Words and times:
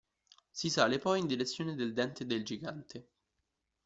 Si 0.51 0.71
sale 0.71 0.97
poi 0.97 1.19
in 1.19 1.27
direzione 1.27 1.75
del 1.75 1.93
Dente 1.93 2.25
del 2.25 2.43
Gigante. 2.43 3.09